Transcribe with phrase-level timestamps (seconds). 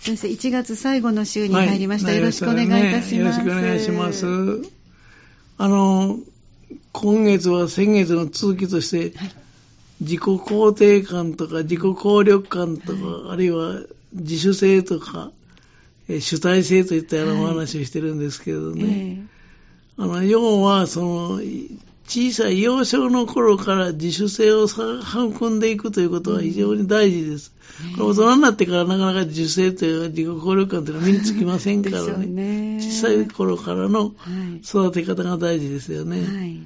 [0.00, 2.08] 先生、1月最後の週に入りました。
[2.08, 3.18] はい、よろしくお願いいたします、ね。
[3.18, 4.26] よろしくお願いします。
[5.58, 6.18] あの、
[6.92, 9.32] 今月は先月の続きとして、はい、
[10.00, 13.82] 自己肯定感とか自己効力感とか、はい、あるいは
[14.14, 15.32] 自主性とか、
[16.08, 19.26] 主体性といったようなお話をしてるんですけどね。
[19.98, 21.40] あの、要は、その、
[22.10, 27.54] 小さい幼少の頃から自主性を育んでいくということは非常に大事です。
[27.96, 32.26] うん、大人になってからなかなか自主性というか自己効力感というのは身につきませんからね。
[32.26, 34.12] ね小さい頃からの
[34.64, 36.18] 育て方が大事ですよね。
[36.18, 36.60] はい、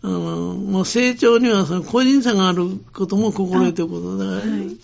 [0.00, 4.76] あのもう成長にはその個人差があることも心得ておくことだから、はい、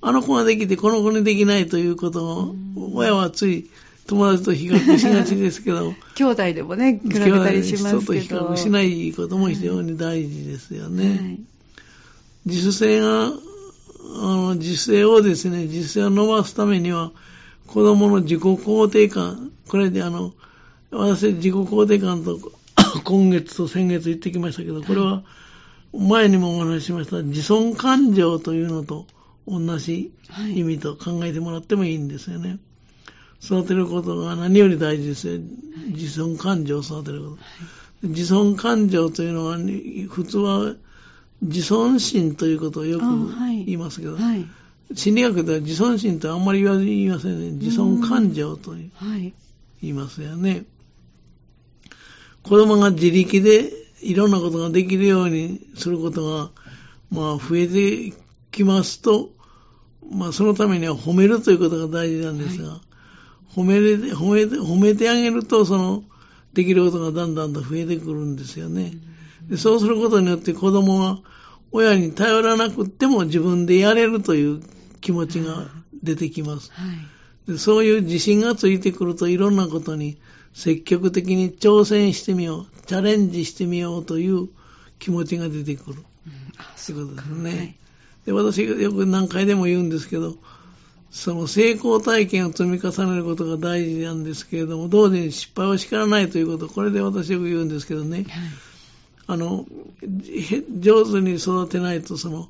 [0.00, 2.54] あの子ができてこの子にできないということを、
[2.94, 3.68] 親はつい
[4.06, 5.94] 友達と比較しがちですけど。
[6.14, 8.20] 兄弟でもね、比べたりしますけど。
[8.20, 11.08] 人と比較しないことも非常に大事ですよね。
[11.08, 11.40] はい、
[12.46, 13.30] 自主性が、あ
[14.18, 17.12] の、自主性をですね、自主性を伸ばすためには、
[17.66, 20.32] 子供の自己肯定感、これであの、
[20.90, 22.38] 私自己肯定感と
[23.04, 25.24] 今月と先月言ってきましたけど、これは
[25.92, 29.06] 前にもお話ししました自尊感情というのと
[29.46, 30.12] 同じ
[30.54, 32.58] 意味と考えてもらってもいいんですよね。
[33.46, 35.40] 育てることが何より大事ですよ。
[35.88, 37.36] 自尊感情を育てるこ
[38.02, 38.08] と。
[38.08, 39.56] 自尊感情というのは、
[40.08, 40.74] 普通は
[41.42, 43.04] 自尊心ということをよく
[43.38, 44.46] 言いますけど、はい、
[44.94, 47.50] 心理学では自尊心ってあんまり言いませんね。
[47.52, 49.32] 自尊感情と言
[49.82, 50.64] いますよね。
[52.42, 53.72] 子供が自力で
[54.02, 56.50] いろんなことができるようにすることが、
[57.10, 58.12] まあ、増えて
[58.50, 59.30] きますと、
[60.10, 62.85] まあ、そのためには褒めるということが大事なんですが、はい
[63.56, 66.04] 褒めれ褒めて、褒めてあげると、その、
[66.56, 68.92] できることがだんだんと増えてくるんですよね。
[69.48, 71.20] でそうすることによって子供は
[71.70, 74.62] 親に頼らなくっても自分でやれるという
[75.02, 75.68] 気持ちが
[76.02, 76.72] 出てきます。
[77.46, 80.18] でそういう自信がついてくるといろんなことに
[80.54, 84.48] 積極的に挑戦してみよう、チャレンジしてみようという
[84.98, 85.96] 気持ちが出てくる。
[86.26, 86.32] うん、
[86.74, 87.50] そういうことですね。
[87.50, 87.76] はい、
[88.24, 90.36] で私よく何回でも言うんですけど、
[91.10, 98.26] その成功体験を積み重ねることが大事なんですけれども、同時に失敗を叱らないということ、これで私よく言うんですけどね、はい、
[99.28, 99.64] あの、
[100.78, 102.48] 上手に育てないと、その、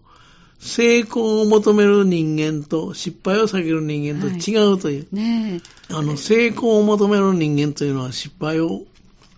[0.59, 5.03] 成功を求める人間と失敗を避ける人間と違うという。
[5.03, 8.83] はい、ねあの、成功を求める人間というのは失敗を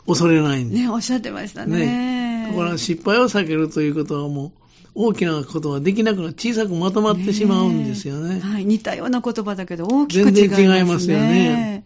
[0.07, 0.83] 恐れないんです。
[0.83, 2.47] ね、おっしゃってましたね。
[2.47, 2.51] ね。
[2.51, 4.53] だから失敗を避けるということはもう、
[4.95, 8.41] 大きなことができなくな小さくまとまってしまうんですよね。
[8.41, 10.49] はい、似たような言葉だけど大きく違いますね。
[10.49, 11.85] 全然違いますよね。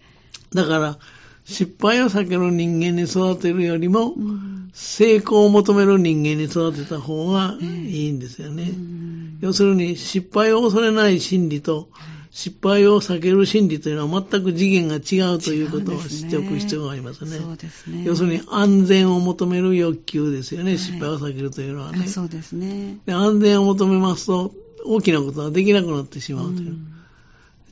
[0.54, 0.98] だから、
[1.44, 8.70] 失敗を避ける人間に育てるよりも、うん、成功を求める人間に育てた方がいいんですよね。
[8.70, 11.88] うん、要するに、失敗を恐れない心理と、
[12.34, 17.36] 失敗を避ける心理というのは全く次元が違うということを知っておく必要がありますね。
[17.36, 18.04] そうですね。
[18.04, 22.06] 要するに安全を求める欲求ですよね、はい、失敗を避けるというのはね。
[22.06, 23.12] そうですねで。
[23.12, 24.54] 安全を求めますと、
[24.86, 26.70] 大きなことができなくなってしまうという。
[26.70, 26.86] うん、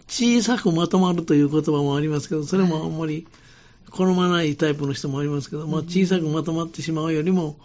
[0.09, 3.27] 小さくまとまるという言葉もありますけど、それもあんまり
[3.88, 7.56] 好まないタイプの人もありますけど、まあ、小さくまとまってしまうよりも、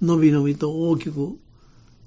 [0.00, 1.36] のびのびと大きく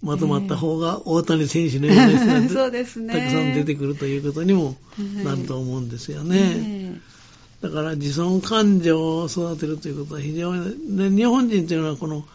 [0.04, 2.08] まとまった方が大谷選手のような
[2.48, 4.76] 人が、 たくさん出てくるということにも
[5.24, 7.00] なると思うんですよね。
[7.62, 12.26] だから自尊感情を育てるということは非常に、で日本人というのはこの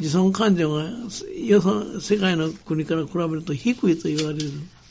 [0.00, 0.84] 自尊感情が
[1.36, 4.50] よそ世界の国から比べると低いと言われる。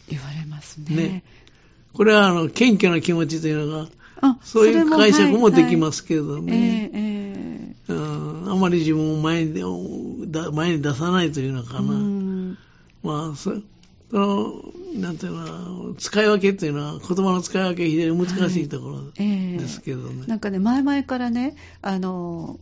[0.09, 0.95] 言われますね。
[0.95, 1.23] ね
[1.93, 3.89] これはあの謙虚な気持ちというの
[4.21, 6.91] が、そういう解釈もできますけどね。
[6.93, 7.55] えーえー
[7.87, 7.93] う
[8.47, 9.63] ん、あまり自分を前に
[10.51, 12.57] 前に出さないというのかな。
[13.03, 13.53] まあ、そ
[14.11, 14.63] その、
[14.93, 20.05] なんていうの使い分けっていうのは、言葉の使い分け非常に難しいところですけどね。
[20.05, 22.59] はいえー、なんかね、前々からね、あの、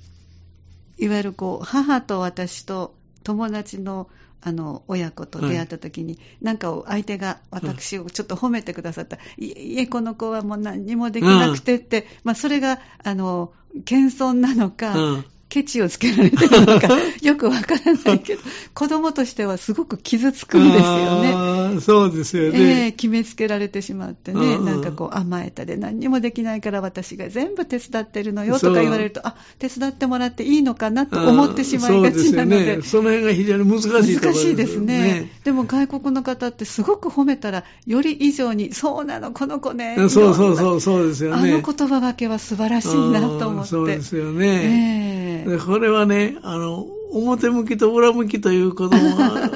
[0.98, 4.10] いわゆるこう、母と私と友達の
[4.46, 13.54] あの親子と出会った時に、はい、なんか相手が私をちょっと褒めてくださった、はい、いえ、この子はもう何にもできなくてって、うん、まあ、それがあの
[13.86, 16.90] 謙遜なのか、うん、ケチをつけられてるのか、
[17.22, 18.42] よくわからないけど、
[18.74, 21.82] 子供としてはすごく傷つくんですよね。
[21.82, 22.86] そうですよね。
[22.86, 32.58] えー、決めつけられてしまってね、なんかこう甘えたで何にもできないから私が全部手伝ってるのよとか言われると、あ、手伝ってもらっていいのかなと思ってしまいがちなので。
[32.58, 35.32] そでね、その辺が非常に難しいね、難しいですね。
[35.44, 39.96] でも外国の方ってすごく褒めたら、より以上に、そうなの、この子ね。
[39.98, 41.54] そうそうそう、そうですよね。
[41.54, 43.70] あの言葉分けは素晴らしいなと思って。
[43.70, 45.43] そうですよね。
[45.43, 49.50] えー、これはね、あの、表向きと裏向きということは、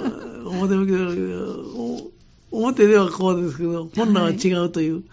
[0.45, 1.66] 表向きと
[2.57, 5.03] 表ではこうですけど、本来は違うという、はい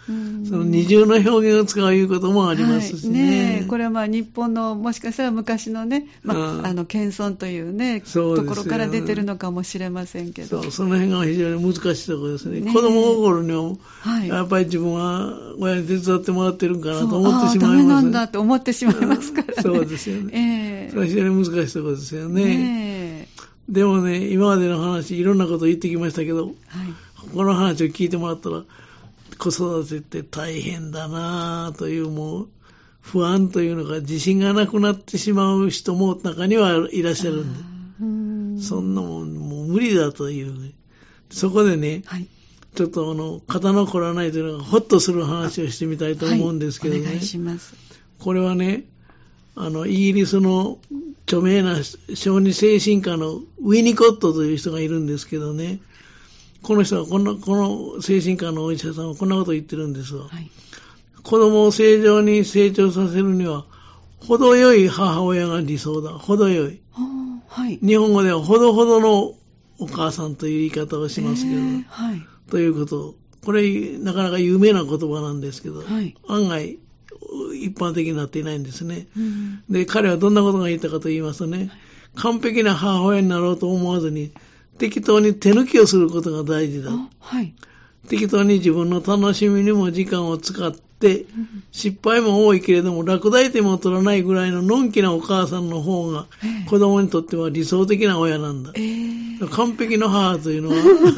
[0.45, 3.61] その二重の表現を使ういうこともありますしはいね。
[3.63, 10.63] えこれはまあ日本のもしかしたら昔のね、まあ、うんあの謙遜というねところから出てるのかもしれませんけど。
[10.63, 12.61] そう、その辺が非常に難しいところですね。
[12.61, 13.63] ね子供心には、
[14.01, 17.85] はいやっぱり自分は親に手伝ってもらってるんかなと思ってしまいます。
[17.87, 19.63] なんだって思ってしまいますからね。
[19.63, 20.33] そうですよね。
[20.35, 22.45] ええそれは非常に難しいところですよね。
[22.45, 23.04] ね
[23.69, 27.31] でもね、今までの話、いろんなこと言ってきましたけど、えはい。
[27.35, 28.65] この話を聞いてもらったら、
[29.39, 32.49] 子育てって大変だなぁという、もう、
[33.01, 37.61] 不安というのが自信がなくなってしまう人も中にはいらっしゃるんで、
[38.01, 40.73] うんそんなもんもう無理だという、
[41.31, 42.27] そこでね、はい。
[42.75, 47.01] ちょっとあの、肩の凝らないというのが、ほっとする話をしてみたいと思うんですけどね。
[47.01, 47.75] はいお願いします。
[48.19, 48.85] これはね、
[49.57, 50.79] あの、イギリスの
[51.27, 51.77] 著名な
[52.15, 55.81] 小児精神科のウィニコットという人がいるんですけどね、
[56.63, 60.29] この人はこんな、この精神科のお医者さんはこんなことを言ってるんですわ。
[60.29, 60.51] はい。
[61.23, 63.65] 子供を正常に成長させるには、
[64.21, 66.11] 程よい母親が理想だ。
[66.13, 66.81] 程よい。
[67.49, 67.79] はい。
[67.79, 69.35] 日本語ではほどほどの
[69.79, 72.23] お母さんという言い方をしますけど、ええはい。
[72.51, 73.15] ということ。
[73.45, 76.79] これ、なかなか有名な言葉なんですけど、はい案外、
[77.65, 79.07] 一般的になっていないんですね。
[79.17, 81.71] うんで、彼はどんなことが言ったかと言いますとね、
[82.17, 84.33] 完璧な母親になろうと思わずに、
[84.79, 86.91] 適当に手抜きをすることが大事だ。
[86.93, 87.55] あはい。
[88.09, 90.83] 適当に自分の楽しみにも時間を使って、
[91.73, 98.73] 失敗も多いけれども、落第点も取らないぐらいののんきなお母さんの方がええ、子供にとっては理想的な親なんだ。
[98.75, 100.77] ええ完璧の母というのは、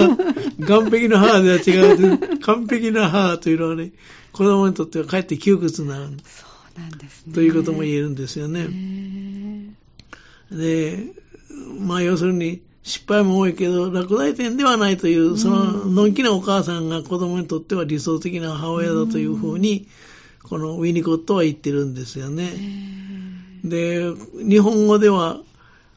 [0.67, 2.38] 完璧の母では違う。
[2.41, 3.93] 完璧な母というのはね、
[4.33, 6.05] 子供にとってはかえって窮屈になる。
[6.25, 6.47] そ
[6.77, 7.35] うなんですね。
[7.35, 8.69] ということも言えるんですよえね。
[10.53, 11.12] えで、
[11.81, 19.88] まあ要するに、失敗も多いけど、落第点ではないという、その、のんきなお母さんが子供にとっては理想的な母親だというふうに、
[20.44, 22.53] このウィニコットは言ってるんですよえね。
[23.65, 24.12] えで、
[24.49, 25.41] 日本語では、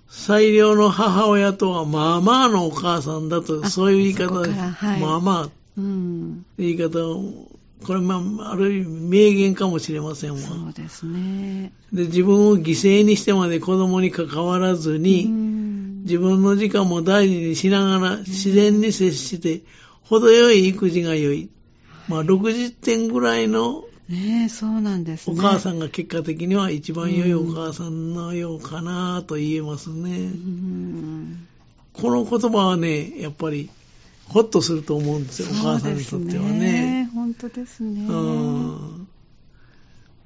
[0.09, 4.57] 最良の母親とは、まあまあのお母さんだと、あそういう言い方です。
[4.99, 6.43] まあまあ、うん。
[6.57, 7.49] 言い方を、
[7.85, 8.15] これ、ま
[8.45, 10.39] あ、ある意味名言かもしれませんわ。
[10.39, 11.71] そうですね。
[11.93, 15.48] で、自分を犠牲にしてまで子供に関わらずに、うん
[16.03, 19.61] 自分の時間も大事にしながら自然に接して、
[20.03, 21.49] 程よい育児が良い。
[22.07, 25.35] まあ、60点ぐらいのねえ、そうなんですね。
[25.37, 30.09] お母さんが結果的には一番良いお母さんのようかなと言えますね。
[30.09, 31.47] うん
[31.93, 33.69] この言葉はね、やっぱり、
[34.27, 37.09] ほっとすると思うんですよ、お母さんにとってはね。
[37.13, 38.05] 本当ですね。
[38.07, 39.07] うん。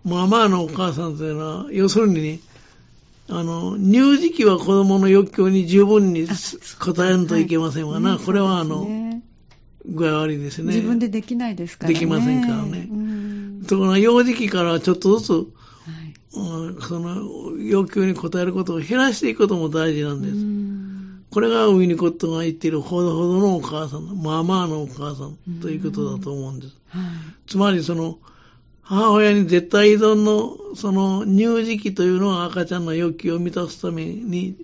[0.05, 2.39] まあまあのお母さんというのは、要するにね、
[3.29, 8.11] あの、乳児期は子供の欲求に十分に応えんといけませんわな。
[8.11, 8.87] はいこれはあの、
[9.85, 10.73] 具合悪いですね。
[10.75, 11.93] 自分でできないですからね。
[11.93, 15.43] できませんからねうんところが幼児期からちょっとずつ、はい
[16.35, 20.35] うんその要求に応えることを減らしていくことも大事なんです。
[20.35, 20.73] うん
[21.31, 26.75] これがウィニコットが言っているほどほどのお母さん、まあまあのお母さんということだと思うんです。
[26.89, 27.03] はい
[27.47, 28.19] つまりその、
[28.83, 34.55] 母親に絶対依存の、その乳児期というのは赤ちゃんの欲求を満たすために、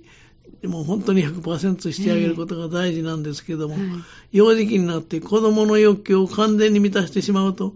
[0.64, 3.84] もう本当に100%してあげることが大事なんですけども、はい
[4.32, 7.74] 幼児期になって子供の欲求を完全に満たしてしまうと、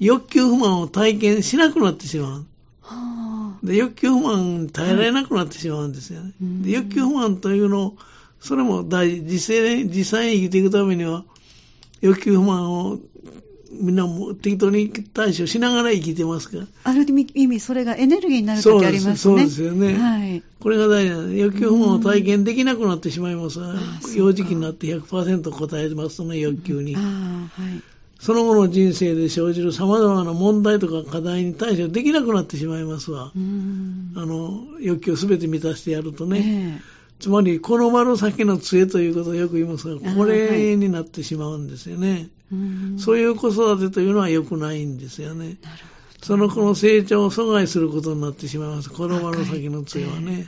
[0.00, 2.46] 欲求不満を体験しなくなってしまう。
[2.82, 6.32] はあで、欲求不満に耐えられなくなってしまうんですよね。
[6.42, 7.96] うんで欲求不満というのを、
[8.40, 9.38] それも大事。
[9.86, 11.24] 実際に生きていくためには、
[12.02, 12.98] 欲求不満を
[13.80, 16.66] みんなも適当に対処しながら生きてますから。
[16.84, 19.16] ある意味、それがエネルギーになる時ありますね。
[19.16, 20.42] そうですよねはい。
[20.60, 21.38] これが大事なんです。
[21.38, 23.60] 欲求不満を体験できなくなってしまいます。
[24.16, 27.00] 幼児期になって100%答えますとね、欲求にあ。
[27.00, 27.82] あ、はい。
[28.20, 33.38] その後の人生で生じる様々な問題とか課題に対処できなくなってしまいますわう。
[33.38, 34.12] ん。
[34.16, 36.40] あの、欲求をすべて満たしてやるとね。
[36.40, 36.82] ね
[37.20, 42.28] つまり、この丸先の杖ということをよく言いますが、あこれになってしまうんですよね。
[42.52, 42.54] え。
[42.54, 45.56] うんそういう子育てというのは良くないんですよね。
[46.22, 48.90] その子の成長を阻害することになってしまいます。
[48.90, 49.16] こほど。
[49.20, 50.46] の丸先の杖はね。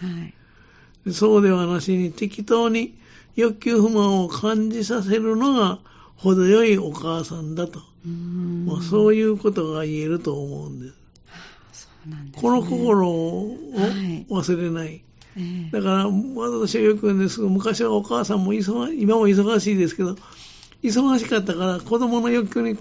[1.04, 1.12] はい。
[1.12, 2.96] そうではなしに適当に
[3.36, 5.78] 欲求不満を感じさせるのが
[6.16, 7.80] 程よいお母さんだと。
[8.04, 10.92] うんまあ、そういうことが言えると思うんです。
[10.92, 14.88] ですねこの心をはい忘れない。
[14.88, 15.15] ええ
[15.70, 20.16] だから、私はよく言うんですが、昔はお母さんも忙今も忙しいですけど、
[20.82, 22.78] 忙しかったから子供の欲求に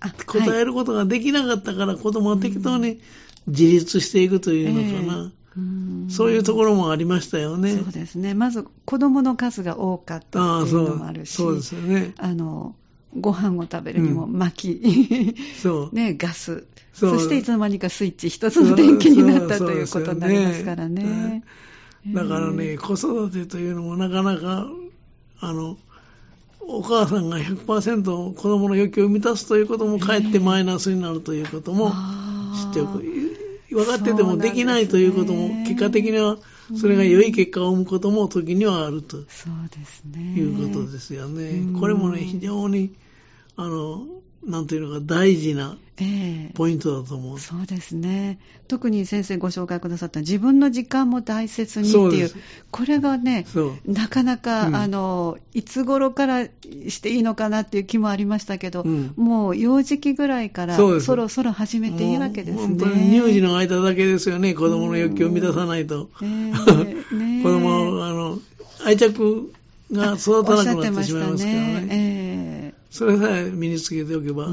[0.00, 3.00] あ応えることができなかったから、子供は適当に
[3.46, 5.24] 自立していくというのかな。
[5.24, 7.76] ええうんそういうところもありましたよね。
[7.76, 8.34] そうですね。
[8.34, 12.14] まず子供の数が多かったっていうのもあるし、そうですよね。
[12.18, 12.74] あの
[13.18, 15.94] ご飯を食べるにも薪、そう。
[15.94, 21.42] ね、ガスそそうしていつの間にかスイッチ一つの電気になったということになりますからね。
[22.04, 24.66] ねだからね、子育てというのもなかなか、
[25.40, 25.76] あの、
[26.60, 33.04] お母さんが100%子供の欲求を満たすということもかえってマイナスになるということも知っておく。
[33.70, 36.38] 分かっててもできないということも、結果的には
[36.78, 39.18] それが良い結果を生むことも時にはあると。
[39.18, 41.80] いうことですよねうん。
[41.80, 42.92] これもね、非常に、
[43.56, 44.06] あの、
[44.46, 47.38] なんていうのか大事なええポイントだと思う。
[47.38, 48.38] そうですね。
[48.68, 52.30] 特に先生ご紹介くださった自分の時間も大切にっていう
[52.70, 53.44] これがね。
[53.84, 56.44] なかなか、うんあの、いつ頃から
[56.88, 62.66] していいのかなっていう気もありましたけど、うんもう幼児期ぐらいからそろそろ始めていいわけですね。
[62.66, 66.08] 本当に乳児の間だけですよね、子供の欲求を満たさないと。
[66.22, 66.28] ええ
[67.14, 68.38] ねえ子供は、あの、
[68.84, 69.52] 愛着
[69.92, 72.19] が育たなくなってしまいますからね。
[72.90, 74.48] えそれさえ身につけておけば、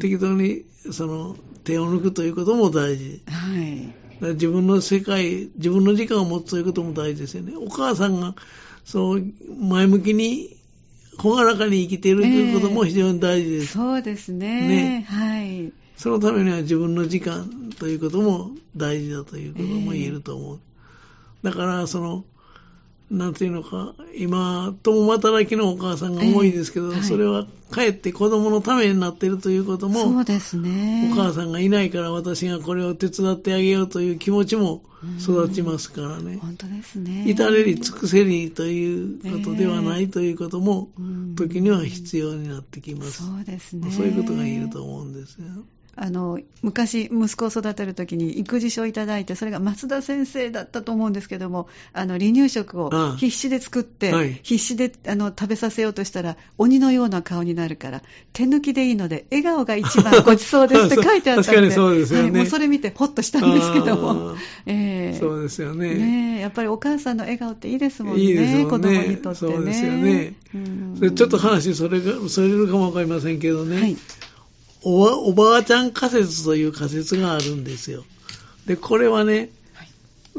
[0.00, 3.22] 適当に、その、手を抜くということも大事。
[3.26, 3.94] はい。
[4.34, 7.54] 自分の世界、自分の時間を持つということも大事ですよね。
[7.56, 8.34] お母さんが、
[8.84, 9.24] そう、
[9.60, 10.56] 前向きに、
[11.18, 13.72] ほがらかに生きているということも非常に大事です。
[13.74, 14.68] そうですね。
[14.68, 15.72] ねはい。
[15.96, 20.60] そのためには自分の時間ということも大事だということも言えると思う。
[21.42, 22.24] だから、その、
[23.10, 31.10] なんていうのか、今、共働きのお母さんが多いですけど、ええはいそれはかえって子供のためになっているということも、そうですね。
[31.12, 34.82] お母さんがいないから私がこれを手伝ってあげようという気持ちも
[35.20, 36.38] 育ちますからね。
[36.40, 37.24] 本当ですね。
[37.26, 43.24] 至れり尽くせりということではないということも、うん時には必要になってきます。
[43.24, 43.90] そうですね。
[43.90, 45.46] そういうことが言えると思うんですよ。
[45.96, 54.40] あの昔、息子を育てるときに育児書をいただいて、それが松田先生だったと思うんですけども、あの離乳食を必死で作って、はい。
[54.42, 62.24] 必死であの食べさせようとしたら、鬼のような顔になるから、手抜きでいいので、笑顔が一番 ごちそうですって書いてあったんで、確かにそうですよね。
[62.24, 64.30] はい、もうそれ見て、ほっとしたんですけどあも。
[64.30, 64.34] あ、
[64.66, 65.18] ええ。
[65.18, 65.94] そうですよね。
[65.94, 68.66] ねえやっぱりお母さんの笑顔っていいですもんね、いいね。
[68.68, 69.52] 子供にとってね。
[69.52, 70.34] そうですよね。
[70.54, 70.96] うん。
[70.98, 73.96] それちょっと話それが、それるかもわかりませんけどね、はい
[74.84, 78.04] おば、おばあちゃん仮説という仮説があるんですよ。
[78.66, 79.50] で、これはね、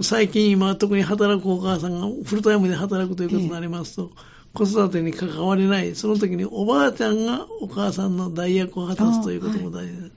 [0.02, 4.12] 最近今特に働くお母さんがフルタイムで働くということになりますと、
[4.54, 10.12] 子育てに関われない、その時におばあちゃんがお母さんの代役を果たすということも大事です。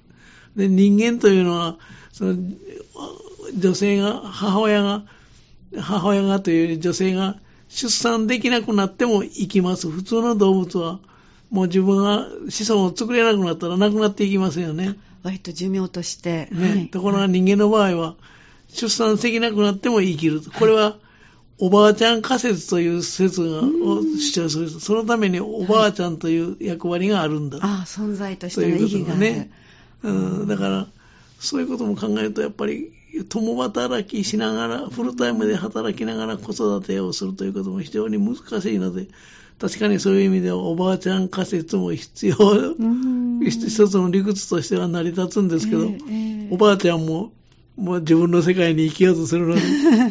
[0.57, 1.77] で、人間というのは、
[2.13, 2.37] その、
[3.57, 5.05] 女性が、母親が、
[5.79, 7.37] 母親がというより女性が
[7.69, 9.89] 出産できなくなっても生きます。
[9.89, 11.01] 普通の動物は、
[11.51, 14.97] もう自分が子孫を作れなくなったら亡くなっていきますよね。
[15.23, 16.49] 割と寿命として。
[16.53, 18.17] ねはいところが人間の場合は、
[18.69, 20.51] 出産できなくなっても生きると。
[20.51, 20.97] これは、
[21.61, 24.69] おばあちゃん仮説という説がを主張する。
[24.71, 27.59] そのためにおばあちゃんという役割があるんだ。
[27.63, 29.05] ああ、存在としての意義。
[29.05, 29.51] がね。
[30.03, 30.13] う
[30.45, 30.87] ん、だから、
[31.41, 32.93] そういうことも考えると、やっぱり、
[33.29, 39.09] 共働きしながら、フルタイムで働きながら子育てをするということも非常に難しいので、
[39.61, 43.41] 確かにそういう意味ではおばあちゃん仮説も必要、うん。
[43.41, 45.97] 一つの理屈としては成り立つんですけど、えええ
[46.45, 46.49] え。
[46.51, 47.33] おばあちゃんも、
[47.77, 49.61] もう自分の世界に生きようとするのに、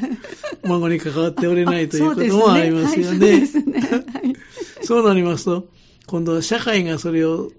[0.64, 3.32] 孫に関わっておれないということもありますよね。
[3.32, 3.48] はい
[4.84, 5.68] そうなりますと、
[6.06, 7.52] 今度は社会がそれを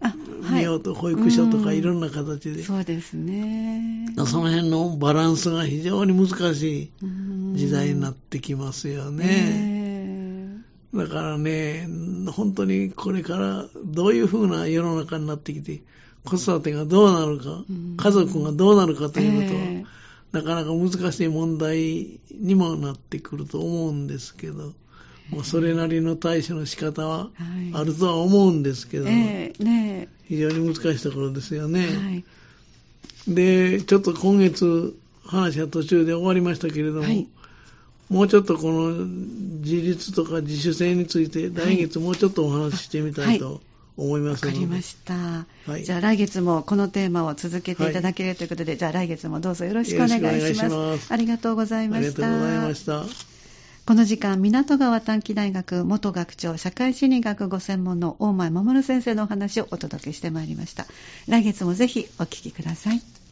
[0.51, 1.77] 見ようと、保育所とかうん。
[1.77, 4.07] いろんな形で、そうですね。
[4.27, 9.78] その辺のバランスが非常に難しうんい時代になってきますよね。
[10.93, 11.87] ねだからね、
[12.33, 15.83] 本当にこれからどういうふうな世の中になってきて、
[16.25, 19.85] 子育てがどうなるかうん、家族がどうなるかということは、え
[20.33, 24.73] なかなか難しい問題にもなってくると思うんですけど、
[25.31, 27.31] もうそれなりの対処の仕方ははい。
[27.75, 31.81] あるとは思うんですけど、ええね非常に難しいところですよえね。
[31.81, 32.25] はい。
[33.27, 37.27] で、ちょっと今月話は途中で終わりましたけれども、はい
[38.09, 38.91] もうちょっとこの
[39.61, 43.61] 自立とか自主性について来月もうちょっとお話ししてみたいと
[43.97, 45.15] 思いまわすので、かりました。
[45.15, 50.75] はいじゃあ来月もこのテーマを続けていただけるということで、じゃあ来月もどうぞよろしくお願いします。
[50.75, 52.75] ますありがとうございあましりがとうございたま。
[52.75, 53.05] した。
[53.89, 60.87] この時間、港川短期大学元学長、社会心理学ご専門の大前守先生のお話をお届けしてまいりました。
[61.27, 63.18] 来月もぜひお聞きください。